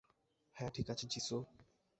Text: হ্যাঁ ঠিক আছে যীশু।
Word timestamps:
হ্যাঁ 0.55 0.71
ঠিক 0.73 0.87
আছে 0.89 1.05
যীশু। 1.07 1.35